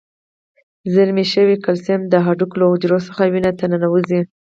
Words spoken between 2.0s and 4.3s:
د هډوکو له حجرو څخه وینې ته ننوزي.